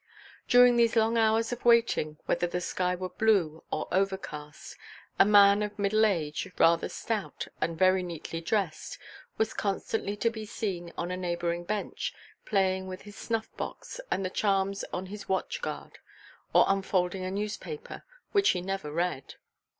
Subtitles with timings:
[0.47, 4.75] During these long hours of waiting, whether the sky were blue or overcast,
[5.19, 8.97] a man of middle age, rather stout and very neatly dressed,
[9.37, 14.25] was constantly to be seen on a neighbouring bench, playing with his snuff box and
[14.25, 15.99] the charms on his watch guard
[16.51, 19.35] or unfolding a newspaper, which he never read.